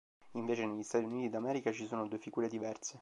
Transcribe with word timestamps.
Invece 0.31 0.65
negli 0.65 0.81
Stati 0.81 1.05
Uniti 1.05 1.29
d'America 1.29 1.71
ci 1.71 1.85
sono 1.85 2.07
due 2.07 2.17
figure 2.17 2.47
diverse. 2.47 2.99